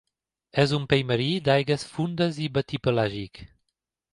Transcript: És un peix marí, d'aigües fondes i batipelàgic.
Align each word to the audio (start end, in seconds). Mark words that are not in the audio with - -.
És 0.63 0.71
un 0.77 0.87
peix 0.93 1.03
marí, 1.11 1.27
d'aigües 1.49 1.85
fondes 1.91 2.41
i 2.47 2.51
batipelàgic. 2.57 3.45